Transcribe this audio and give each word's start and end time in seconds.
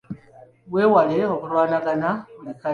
Weewale 0.73 1.17
okulwanagana 1.35 2.09
buli 2.35 2.53
kadde. 2.59 2.69